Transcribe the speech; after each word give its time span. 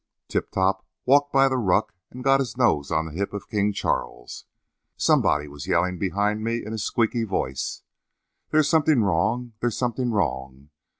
"Tip 0.29 0.49
Top 0.49 0.83
walked 1.05 1.31
by 1.31 1.47
the 1.47 1.59
ruck 1.59 1.93
and 2.09 2.23
got 2.23 2.39
his 2.39 2.57
nose 2.57 2.89
on 2.89 3.05
the 3.05 3.11
hip 3.11 3.33
of 3.33 3.47
King 3.47 3.71
Charles. 3.71 4.45
Somebody 4.97 5.47
was 5.47 5.67
yelling 5.67 5.99
behind 5.99 6.43
me 6.43 6.65
in 6.65 6.73
a 6.73 6.79
squeaky 6.79 7.21
voice: 7.23 7.83
'There 8.49 8.61
is 8.61 8.67
something 8.67 9.03
wrong! 9.03 9.53
There's 9.61 9.77
something 9.77 10.09
wrong!' 10.09 10.71